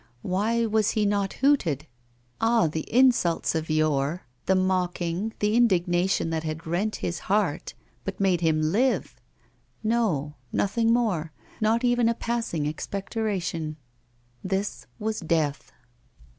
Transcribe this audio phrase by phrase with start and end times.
[0.23, 1.85] Why was he not hooted?
[2.41, 2.65] Ah!
[2.65, 8.41] the insults of yore, the mocking, the indignation that had rent his heart, but made
[8.41, 9.21] him live!
[9.83, 13.77] No, nothing more, not even a passing expectoration:
[14.43, 15.71] this was death.